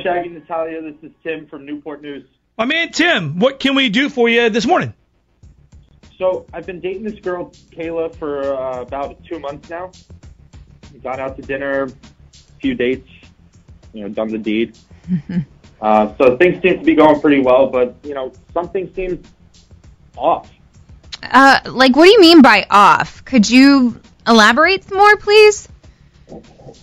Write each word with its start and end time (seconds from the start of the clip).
Hi, 0.00 0.14
Shaggy 0.14 0.30
Natalia. 0.30 0.80
This 0.80 0.94
is 1.02 1.12
Tim 1.22 1.46
from 1.46 1.66
Newport 1.66 2.00
News. 2.00 2.26
My 2.56 2.64
man 2.64 2.90
Tim, 2.90 3.38
what 3.38 3.60
can 3.60 3.74
we 3.74 3.90
do 3.90 4.08
for 4.08 4.30
you 4.30 4.48
this 4.48 4.64
morning? 4.66 4.94
So 6.16 6.46
I've 6.54 6.64
been 6.64 6.80
dating 6.80 7.04
this 7.04 7.20
girl, 7.20 7.50
Kayla, 7.70 8.14
for 8.16 8.54
uh, 8.54 8.80
about 8.80 9.22
two 9.24 9.38
months 9.38 9.68
now. 9.68 9.90
We've 10.90 11.02
gone 11.02 11.20
out 11.20 11.36
to 11.36 11.42
dinner, 11.42 11.82
a 11.82 11.90
few 12.60 12.74
dates, 12.74 13.10
you 13.92 14.02
know, 14.02 14.08
done 14.08 14.28
the 14.28 14.38
deed. 14.38 14.78
uh, 15.82 16.14
so 16.16 16.38
things 16.38 16.62
seem 16.62 16.78
to 16.78 16.84
be 16.84 16.94
going 16.94 17.20
pretty 17.20 17.42
well, 17.42 17.66
but 17.66 17.94
you 18.02 18.14
know, 18.14 18.32
something 18.54 18.90
seems 18.94 19.26
off. 20.16 20.50
Uh, 21.22 21.60
like, 21.66 21.94
what 21.94 22.06
do 22.06 22.10
you 22.10 22.20
mean 22.22 22.40
by 22.40 22.66
off? 22.70 23.22
Could 23.26 23.50
you 23.50 24.00
elaborate 24.26 24.90
more, 24.90 25.16
please? 25.18 25.68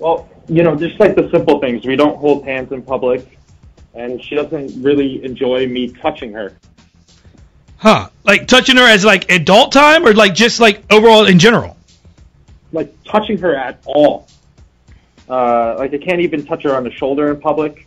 Well, 0.00 0.28
you 0.48 0.62
know, 0.62 0.76
just 0.76 0.98
like 1.00 1.14
the 1.14 1.28
simple 1.30 1.58
things. 1.60 1.86
We 1.86 1.96
don't 1.96 2.16
hold 2.16 2.44
hands 2.44 2.72
in 2.72 2.82
public, 2.82 3.38
and 3.94 4.22
she 4.22 4.34
doesn't 4.34 4.82
really 4.82 5.24
enjoy 5.24 5.66
me 5.66 5.92
touching 5.92 6.32
her. 6.32 6.56
Huh? 7.76 8.08
Like 8.24 8.46
touching 8.46 8.76
her 8.76 8.88
as 8.88 9.04
like 9.04 9.30
adult 9.30 9.72
time 9.72 10.06
or 10.06 10.14
like 10.14 10.34
just 10.34 10.60
like 10.60 10.82
overall 10.90 11.26
in 11.26 11.38
general? 11.38 11.76
Like 12.72 12.94
touching 13.04 13.38
her 13.38 13.54
at 13.54 13.82
all. 13.84 14.26
Uh, 15.28 15.76
like 15.78 15.92
I 15.94 15.98
can't 15.98 16.20
even 16.20 16.44
touch 16.44 16.62
her 16.62 16.74
on 16.74 16.84
the 16.84 16.90
shoulder 16.90 17.30
in 17.30 17.40
public. 17.40 17.86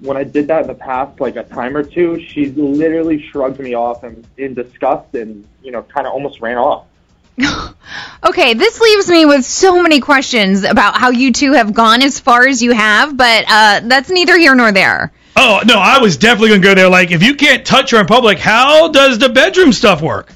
When 0.00 0.16
I 0.16 0.24
did 0.24 0.46
that 0.48 0.62
in 0.62 0.66
the 0.68 0.74
past, 0.74 1.20
like 1.20 1.36
a 1.36 1.42
time 1.42 1.76
or 1.76 1.82
two, 1.82 2.24
she 2.28 2.46
literally 2.46 3.20
shrugged 3.20 3.60
me 3.60 3.74
off 3.74 4.02
and 4.02 4.26
in 4.38 4.54
disgust, 4.54 5.14
and 5.14 5.46
you 5.62 5.72
know, 5.72 5.82
kind 5.82 6.06
of 6.06 6.12
almost 6.12 6.40
ran 6.40 6.56
off. 6.56 6.86
Okay, 8.22 8.52
this 8.52 8.78
leaves 8.80 9.08
me 9.08 9.24
with 9.24 9.46
so 9.46 9.82
many 9.82 10.00
questions 10.00 10.62
about 10.62 10.98
how 10.98 11.10
you 11.10 11.32
two 11.32 11.52
have 11.52 11.72
gone 11.72 12.02
as 12.02 12.20
far 12.20 12.46
as 12.46 12.62
you 12.62 12.72
have, 12.72 13.16
but 13.16 13.44
uh, 13.48 13.80
that's 13.84 14.10
neither 14.10 14.36
here 14.36 14.54
nor 14.54 14.72
there. 14.72 15.10
Oh 15.36 15.62
no, 15.64 15.78
I 15.78 15.98
was 15.98 16.18
definitely 16.18 16.50
gonna 16.50 16.60
go 16.60 16.74
there. 16.74 16.90
Like, 16.90 17.12
if 17.12 17.22
you 17.22 17.34
can't 17.34 17.64
touch 17.64 17.92
her 17.92 17.98
in 17.98 18.06
public, 18.06 18.38
how 18.38 18.88
does 18.88 19.18
the 19.18 19.30
bedroom 19.30 19.72
stuff 19.72 20.02
work? 20.02 20.32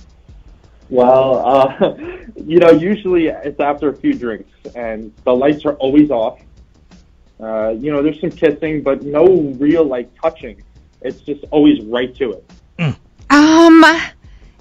Well, 0.88 1.47
uh, 1.84 1.97
you 2.37 2.59
know, 2.59 2.70
usually 2.70 3.28
it's 3.28 3.60
after 3.60 3.91
a 3.91 3.97
few 3.97 4.15
drinks, 4.15 4.50
and 4.75 5.12
the 5.25 5.36
lights 5.36 5.66
are 5.66 5.75
always 5.75 6.10
off. 6.10 6.41
Uh, 7.38 7.75
you 7.78 7.92
know, 7.92 8.03
there's 8.03 8.21
some 8.21 8.31
kissing, 8.31 8.82
but 8.82 9.03
no 9.03 9.26
real 9.59 9.84
like 9.84 10.09
touching. 10.21 10.62
It's 11.03 11.21
just 11.21 11.44
always 11.50 11.84
right 11.84 12.16
to 12.16 12.32
it. 12.32 12.50
Um, 13.28 13.84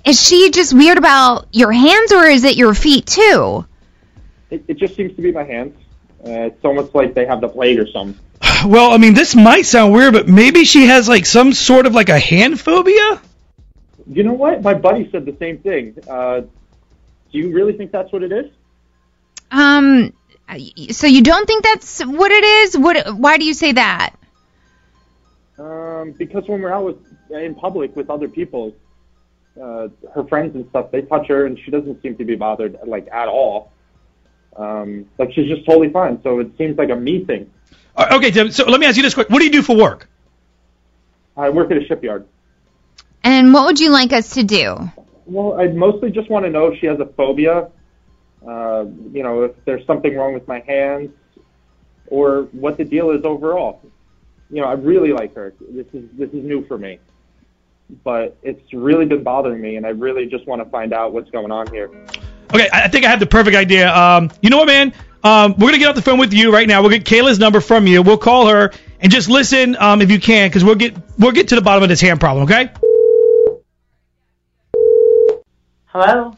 is 0.06 0.22
she 0.22 0.52
just 0.52 0.74
weird 0.74 0.98
about 0.98 1.48
your 1.52 1.72
hands, 1.72 2.12
or 2.12 2.26
is 2.26 2.44
it 2.44 2.58
your 2.58 2.74
feet 2.74 3.06
too? 3.06 3.66
It, 4.50 4.66
it 4.68 4.78
just 4.78 4.96
seems 4.96 5.16
to 5.16 5.22
be 5.22 5.32
my 5.32 5.44
hands. 5.44 5.76
Uh, 6.26 6.48
it's 6.48 6.64
almost 6.64 6.94
like 6.94 7.14
they 7.14 7.26
have 7.26 7.42
the 7.42 7.50
plague 7.50 7.80
or 7.80 7.88
something. 7.88 8.20
Well, 8.66 8.92
I 8.92 8.98
mean, 8.98 9.14
this 9.14 9.36
might 9.36 9.66
sound 9.66 9.94
weird, 9.94 10.14
but 10.14 10.30
maybe 10.30 10.64
she 10.64 10.86
has 10.86 11.10
like 11.10 11.26
some 11.26 11.52
sort 11.52 11.86
of 11.86 11.94
like 11.94 12.08
a 12.08 12.20
hand 12.20 12.62
phobia. 12.62 13.22
You 14.08 14.24
know 14.24 14.34
what? 14.34 14.62
My 14.62 14.74
buddy 14.74 15.10
said 15.12 15.26
the 15.26 15.36
same 15.38 15.58
thing. 15.58 15.98
Uh, 16.10 16.42
do 16.42 17.38
you 17.38 17.52
really 17.52 17.74
think 17.74 17.92
that's 17.92 18.12
what 18.14 18.24
it 18.24 18.32
is? 18.32 18.52
Um, 19.52 20.14
so 20.92 21.08
you 21.08 21.24
don't 21.24 21.46
think 21.46 21.64
that's 21.64 22.06
what 22.06 22.32
it 22.32 22.44
is? 22.44 22.78
What? 22.78 23.18
Why 23.18 23.38
do 23.38 23.44
you 23.44 23.54
say 23.54 23.74
that? 23.74 24.16
Um, 25.58 26.12
because 26.12 26.48
when 26.48 26.62
we're 26.62 26.72
out 26.72 26.86
with 26.86 26.98
in 27.32 27.56
public 27.56 27.96
with 27.96 28.10
other 28.10 28.28
people, 28.28 28.74
uh, 29.62 29.88
her 30.14 30.24
friends 30.26 30.56
and 30.56 30.68
stuff, 30.70 30.92
they 30.92 31.02
touch 31.02 31.28
her, 31.28 31.46
and 31.46 31.58
she 31.60 31.72
doesn't 31.72 32.02
seem 32.02 32.18
to 32.18 32.26
be 32.26 32.36
bothered 32.36 32.78
like 32.86 33.08
at 33.12 33.28
all. 33.28 33.72
Um, 34.56 35.06
like 35.18 35.32
she's 35.34 35.48
just 35.48 35.66
totally 35.66 35.90
fine. 35.90 36.22
So 36.24 36.40
it 36.40 36.52
seems 36.58 36.78
like 36.78 36.90
a 36.90 36.96
me 36.96 37.26
thing. 37.26 37.52
Uh, 37.96 38.08
Okay, 38.18 38.32
Tim. 38.32 38.52
So 38.52 38.66
let 38.66 38.80
me 38.80 38.86
ask 38.86 38.98
you 38.98 39.04
this 39.04 39.14
quick: 39.14 39.30
What 39.30 39.40
do 39.40 39.46
you 39.46 39.52
do 39.52 39.62
for 39.62 39.76
work? 39.76 40.08
I 41.36 41.50
work 41.50 41.72
at 41.72 41.78
a 41.78 41.86
shipyard. 41.86 42.28
And 43.24 43.54
what 43.54 43.66
would 43.66 43.80
you 43.80 43.90
like 43.90 44.14
us 44.14 44.32
to 44.32 44.44
do? 44.44 44.92
Well, 45.26 45.60
I 45.60 45.68
mostly 45.68 46.12
just 46.12 46.30
want 46.30 46.46
to 46.46 46.52
know 46.52 46.68
if 46.68 46.80
she 46.80 46.86
has 46.88 47.00
a 47.00 47.06
phobia. 47.06 47.70
Uh, 48.46 48.86
you 49.12 49.24
know, 49.24 49.44
if 49.44 49.52
there's 49.64 49.86
something 49.88 50.16
wrong 50.16 50.34
with 50.34 50.48
my 50.48 50.60
hands, 50.60 51.12
or 52.08 52.44
what 52.52 52.78
the 52.78 52.84
deal 52.84 53.12
is 53.12 53.24
overall. 53.24 53.82
You 54.50 54.62
know, 54.62 54.68
I 54.68 54.74
really 54.74 55.14
like 55.14 55.34
her. 55.36 55.54
This 55.70 55.88
is 55.94 56.04
this 56.14 56.30
is 56.30 56.44
new 56.44 56.66
for 56.68 56.78
me, 56.78 57.00
but 58.04 58.38
it's 58.44 58.74
really 58.74 59.06
been 59.06 59.24
bothering 59.24 59.62
me, 59.62 59.76
and 59.76 59.86
I 59.86 59.90
really 59.90 60.26
just 60.26 60.48
want 60.48 60.64
to 60.64 60.70
find 60.70 60.94
out 60.94 61.14
what's 61.14 61.30
going 61.32 61.52
on 61.52 61.72
here. 61.72 61.90
Okay, 62.54 62.70
I 62.72 62.84
I 62.84 62.88
think 62.88 63.06
I 63.06 63.10
have 63.10 63.20
the 63.20 63.26
perfect 63.26 63.56
idea. 63.56 63.94
Um, 63.94 64.32
you 64.42 64.50
know 64.50 64.58
what, 64.58 64.68
man? 64.68 64.94
Um, 65.24 65.56
we're 65.58 65.68
gonna 65.68 65.78
get 65.78 65.90
off 65.90 65.96
the 65.96 66.02
phone 66.02 66.20
with 66.20 66.34
you 66.34 66.54
right 66.54 66.68
now. 66.68 66.82
We'll 66.82 66.92
get 66.92 67.06
Kayla's 67.06 67.40
number 67.40 67.62
from 67.62 67.88
you. 67.88 68.02
We'll 68.02 68.18
call 68.18 68.48
her 68.48 68.72
and 69.00 69.12
just 69.12 69.30
listen 69.30 69.76
um, 69.78 70.02
if 70.02 70.12
you 70.12 70.20
can, 70.20 70.50
because 70.50 70.64
we'll 70.64 70.76
get 70.76 70.96
we'll 71.18 71.32
get 71.32 71.50
to 71.50 71.56
the 71.56 71.62
bottom 71.62 71.84
of 71.84 71.90
this 71.90 72.02
hand 72.02 72.20
problem. 72.20 72.44
Okay? 72.46 72.72
Hello? 75.88 76.34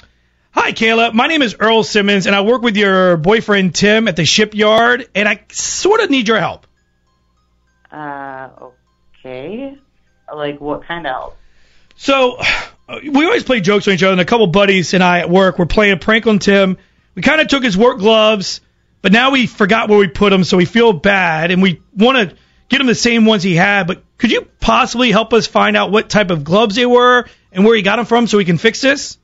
Hi, 0.52 0.72
Kayla. 0.72 1.14
My 1.14 1.28
name 1.28 1.42
is 1.42 1.56
Earl 1.60 1.84
Simmons, 1.84 2.28
and 2.28 2.36
I 2.36 2.42
work 2.42 2.62
with 2.62 2.78
your 2.78 3.18
boyfriend 3.18 3.74
Tim 3.76 4.08
at 4.08 4.16
the 4.16 4.26
shipyard, 4.26 5.08
and 5.16 5.28
I 5.28 5.44
sort 5.52 6.02
of 6.02 6.10
need 6.10 6.28
your 6.28 6.40
help. 6.40 6.68
Uh, 7.92 8.50
okay. 9.20 9.78
Like, 10.34 10.60
what 10.60 10.86
kind 10.86 11.06
of 11.08 11.14
help? 11.14 11.38
So 11.96 12.38
uh, 12.38 13.00
we 13.04 13.26
always 13.26 13.44
play 13.44 13.62
jokes 13.62 13.88
on 13.88 13.94
each 13.94 14.04
other, 14.04 14.12
and 14.12 14.22
a 14.22 14.26
couple 14.26 14.48
buddies 14.48 14.94
and 14.94 15.04
I 15.04 15.20
at 15.20 15.30
work 15.30 15.58
were 15.58 15.66
playing 15.66 15.94
a 15.94 15.98
prank 15.98 16.28
on 16.28 16.40
Tim. 16.40 16.78
We 17.16 17.22
kind 17.22 17.42
of 17.42 17.48
took 17.48 17.64
his 17.64 17.78
work 17.78 18.00
gloves, 18.00 18.62
but 19.02 19.12
now 19.12 19.32
we 19.32 19.48
forgot 19.48 19.90
where 19.90 19.98
we 19.98 20.08
put 20.08 20.30
them, 20.30 20.44
so 20.44 20.58
we 20.58 20.66
feel 20.66 20.94
bad, 20.94 21.52
and 21.52 21.62
we 21.62 21.82
want 21.96 22.30
to 22.30 22.36
get 22.68 22.82
him 22.82 22.88
the 22.88 22.96
same 22.96 23.26
ones 23.26 23.44
he 23.44 23.56
had. 23.56 23.88
But 23.88 24.04
could 24.18 24.32
you 24.32 24.42
possibly 24.60 25.12
help 25.12 25.34
us 25.34 25.48
find 25.48 25.78
out 25.78 25.92
what 25.92 26.10
type 26.10 26.32
of 26.32 26.44
gloves 26.44 26.76
they 26.76 26.86
were 26.86 27.26
and 27.52 27.64
where 27.64 27.76
he 27.76 27.82
got 27.82 27.96
them 27.96 28.06
from, 28.06 28.28
so 28.28 28.38
we 28.38 28.46
can 28.46 28.58
fix 28.58 28.82
this? 28.82 29.18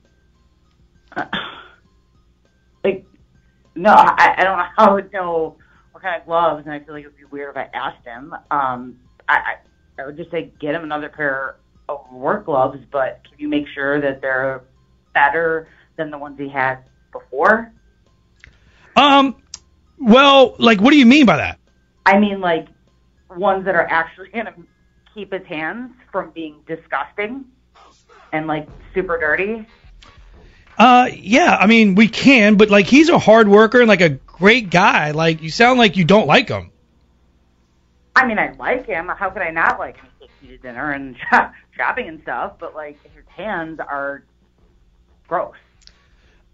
Like, 2.84 3.06
no, 3.76 3.92
I, 3.92 4.36
I 4.38 4.44
don't 4.44 4.58
know 4.58 4.66
I 4.78 4.92
would 4.92 5.12
know 5.12 5.58
what 5.92 6.02
kind 6.02 6.20
of 6.20 6.26
gloves, 6.26 6.66
and 6.66 6.74
I 6.74 6.80
feel 6.80 6.94
like 6.94 7.04
it 7.04 7.08
would 7.08 7.18
be 7.18 7.26
weird 7.26 7.56
if 7.56 7.58
I 7.58 7.70
asked 7.74 8.06
him. 8.06 8.34
Um, 8.50 8.98
I, 9.28 9.36
I, 9.36 10.02
I 10.02 10.06
would 10.06 10.18
just 10.18 10.32
say 10.32 10.52
get 10.60 10.74
him 10.74 10.84
another 10.84 11.10
pair 11.10 11.58
work 12.12 12.46
gloves, 12.46 12.80
but 12.92 13.22
can 13.30 13.40
you 13.40 13.48
make 13.48 13.68
sure 13.74 14.02
that 14.02 14.22
they're 14.22 14.64
better 15.14 15.68
than 15.98 16.12
the 16.12 16.18
ones 16.18 16.38
he 16.40 16.50
had 16.50 16.80
before? 17.12 17.72
Um, 18.96 19.36
well, 20.00 20.56
like, 20.58 20.82
what 20.82 20.92
do 20.92 20.98
you 20.98 21.06
mean 21.06 21.26
by 21.26 21.38
that? 21.38 21.60
I 22.06 22.20
mean, 22.20 22.42
like, 22.42 22.68
ones 23.30 23.66
that 23.66 23.76
are 23.76 23.88
actually 23.88 24.30
going 24.34 24.46
to 24.46 24.54
keep 25.14 25.32
his 25.32 25.46
hands 25.46 25.92
from 26.12 26.32
being 26.32 26.62
disgusting 26.68 27.46
and, 28.32 28.48
like, 28.48 28.68
super 28.94 29.18
dirty. 29.20 29.66
Uh, 30.78 31.10
yeah, 31.14 31.56
I 31.60 31.68
mean, 31.68 31.96
we 31.96 32.08
can, 32.08 32.56
but 32.56 32.72
like, 32.72 32.88
he's 32.88 33.10
a 33.10 33.20
hard 33.20 33.48
worker 33.48 33.80
and 33.82 33.88
like 33.88 34.02
a 34.02 34.10
great 34.10 34.72
guy. 34.72 35.12
Like, 35.12 35.44
you 35.44 35.52
sound 35.52 35.78
like 35.78 35.96
you 35.96 36.06
don't 36.06 36.26
like 36.26 36.50
him. 36.50 36.71
I 38.16 38.26
mean, 38.28 38.40
I 38.40 38.54
like 38.54 38.86
him. 38.86 39.08
How 39.08 39.30
could 39.30 39.42
I 39.42 39.52
not 39.52 39.80
like 39.80 39.98
him? 39.98 40.08
He 40.20 40.28
takes 40.28 40.42
me 40.42 40.48
to 40.50 40.58
dinner 40.58 40.92
and 40.92 41.16
shop, 41.30 41.54
shopping 41.76 42.08
and 42.08 42.22
stuff, 42.22 42.54
but 42.60 42.76
like 42.76 43.02
his 43.04 43.26
hands 43.28 43.80
are 43.80 44.24
gross. 45.28 45.56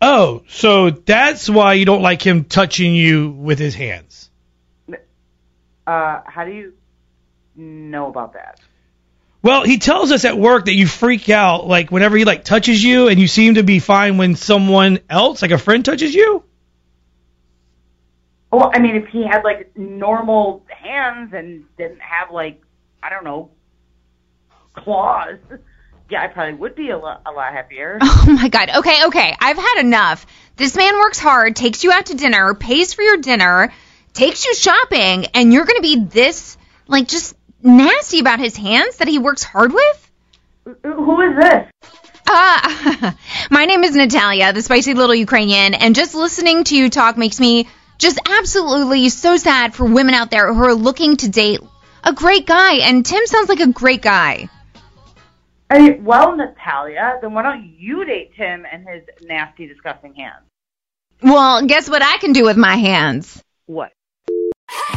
Oh, 0.01 0.43
so 0.47 0.91
that's 0.91 1.49
why 1.49 1.73
you 1.73 1.85
don't 1.85 2.03
like 2.03 2.21
him 2.21 2.43
touching 2.43 2.93
you 2.93 3.31
with 3.31 3.57
his 3.57 3.73
hands. 3.73 4.29
Uh, 5.87 6.21
how 6.25 6.45
do 6.45 6.51
you 6.51 6.73
know 7.57 8.07
about 8.07 8.33
that. 8.33 8.59
Well, 9.41 9.63
he 9.63 9.77
tells 9.77 10.11
us 10.11 10.25
at 10.25 10.37
work 10.37 10.65
that 10.65 10.73
you 10.73 10.87
freak 10.87 11.29
out 11.29 11.67
like 11.67 11.91
whenever 11.91 12.17
he 12.17 12.25
like 12.25 12.43
touches 12.43 12.83
you, 12.83 13.07
and 13.07 13.19
you 13.19 13.27
seem 13.27 13.55
to 13.55 13.63
be 13.63 13.79
fine 13.79 14.17
when 14.17 14.35
someone 14.35 14.99
else, 15.09 15.41
like 15.41 15.51
a 15.51 15.57
friend, 15.57 15.83
touches 15.83 16.13
you. 16.13 16.43
Well, 18.51 18.71
I 18.73 18.79
mean, 18.79 18.95
if 18.95 19.07
he 19.07 19.25
had 19.25 19.43
like 19.43 19.75
normal 19.77 20.65
hands 20.69 21.33
and 21.33 21.65
didn't 21.77 21.99
have 21.99 22.31
like 22.31 22.61
I 23.03 23.09
don't 23.09 23.23
know 23.23 23.51
claws, 24.73 25.39
yeah, 26.09 26.23
I 26.23 26.27
probably 26.27 26.53
would 26.53 26.75
be 26.75 26.91
a 26.91 26.97
lot, 26.97 27.21
a 27.25 27.31
lot 27.31 27.53
happier. 27.53 27.99
Oh 28.29 28.33
my 28.33 28.49
god. 28.49 28.69
Okay, 28.77 29.05
okay. 29.05 29.33
I've 29.39 29.57
had 29.57 29.79
enough. 29.79 30.25
This 30.57 30.75
man 30.75 30.95
works 30.97 31.17
hard, 31.17 31.55
takes 31.55 31.85
you 31.85 31.93
out 31.93 32.07
to 32.07 32.13
dinner, 32.13 32.53
pays 32.55 32.93
for 32.93 33.01
your 33.01 33.17
dinner, 33.17 33.71
takes 34.13 34.45
you 34.45 34.53
shopping, 34.53 35.27
and 35.27 35.53
you're 35.53 35.63
going 35.63 35.77
to 35.77 35.81
be 35.81 35.95
this 36.01 36.57
like 36.87 37.07
just 37.07 37.35
nasty 37.61 38.19
about 38.19 38.39
his 38.39 38.55
hands 38.55 38.97
that 38.97 39.07
he 39.07 39.19
works 39.19 39.43
hard 39.43 39.73
with? 39.73 40.11
Who 40.83 41.21
is 41.21 41.35
this? 41.37 41.67
Uh, 42.29 43.11
my 43.49 43.65
name 43.65 43.83
is 43.83 43.95
Natalia, 43.95 44.51
the 44.51 44.61
spicy 44.61 44.93
little 44.93 45.15
Ukrainian, 45.15 45.73
and 45.73 45.95
just 45.95 46.13
listening 46.13 46.65
to 46.65 46.75
you 46.75 46.89
talk 46.89 47.17
makes 47.17 47.39
me 47.39 47.67
just 47.97 48.19
absolutely 48.25 49.09
so 49.09 49.37
sad 49.37 49.73
for 49.73 49.85
women 49.85 50.13
out 50.13 50.31
there 50.31 50.53
who 50.53 50.63
are 50.63 50.73
looking 50.73 51.17
to 51.17 51.29
date 51.29 51.61
a 52.03 52.13
great 52.13 52.45
guy. 52.45 52.75
And 52.75 53.05
Tim 53.05 53.25
sounds 53.25 53.49
like 53.49 53.59
a 53.59 53.67
great 53.67 54.01
guy. 54.01 54.49
I 55.69 55.79
mean, 55.79 56.05
well, 56.05 56.35
Natalia, 56.35 57.19
then 57.21 57.33
why 57.33 57.43
don't 57.43 57.63
you 57.63 58.05
date 58.05 58.31
Tim 58.37 58.65
and 58.71 58.87
his 58.87 59.03
nasty, 59.23 59.67
disgusting 59.67 60.13
hands? 60.15 60.45
Well, 61.21 61.65
guess 61.65 61.89
what 61.89 62.01
I 62.01 62.17
can 62.19 62.31
do 62.31 62.45
with 62.45 62.57
my 62.57 62.75
hands? 62.75 63.43
What? 63.65 63.91